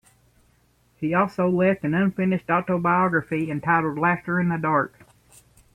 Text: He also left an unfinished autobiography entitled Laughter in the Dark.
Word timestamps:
He 0.97 1.13
also 1.13 1.47
left 1.47 1.83
an 1.83 1.93
unfinished 1.93 2.49
autobiography 2.49 3.51
entitled 3.51 3.99
Laughter 3.99 4.39
in 4.39 4.49
the 4.49 4.57
Dark. 4.57 5.05